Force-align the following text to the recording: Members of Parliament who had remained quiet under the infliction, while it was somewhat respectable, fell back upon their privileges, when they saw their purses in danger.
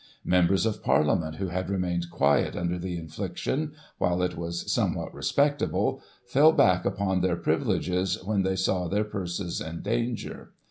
Members 0.25 0.65
of 0.65 0.83
Parliament 0.83 1.35
who 1.35 1.49
had 1.49 1.69
remained 1.69 2.09
quiet 2.09 2.55
under 2.55 2.79
the 2.79 2.97
infliction, 2.97 3.73
while 3.99 4.23
it 4.23 4.35
was 4.35 4.73
somewhat 4.73 5.13
respectable, 5.13 6.01
fell 6.25 6.51
back 6.53 6.85
upon 6.85 7.21
their 7.21 7.35
privileges, 7.35 8.17
when 8.23 8.41
they 8.41 8.55
saw 8.55 8.87
their 8.87 9.03
purses 9.03 9.61
in 9.61 9.83
danger. 9.83 10.53